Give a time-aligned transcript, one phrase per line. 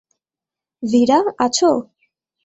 [0.83, 1.69] ভীরা, আছো?